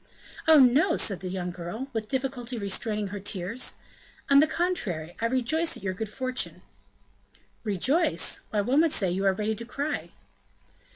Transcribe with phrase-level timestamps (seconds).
[0.47, 3.75] "Oh, no!" said the young girl, with difficulty restraining her tears;
[4.31, 6.63] "on the contrary, I rejoice at your good fortune."
[7.63, 8.41] "Rejoice!
[8.49, 10.09] why, one would say you are ready to cry!"